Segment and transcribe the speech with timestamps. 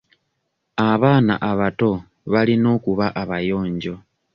[0.91, 1.91] Abaana abato
[2.31, 3.95] balina okuba abayonjo.